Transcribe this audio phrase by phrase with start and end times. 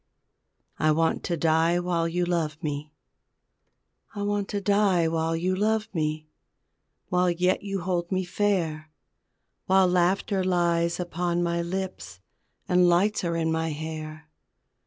[0.79, 2.91] I WANT TO DIE WHILE YOU LOVE ME
[4.15, 6.27] I want to die while you love me,
[7.09, 8.89] While yet you hold me fair,
[9.67, 12.19] While laughter lies upon my lips
[12.67, 14.27] And lights are in my hair.